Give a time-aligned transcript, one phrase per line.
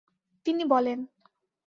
[0.45, 0.99] তিনি বলেন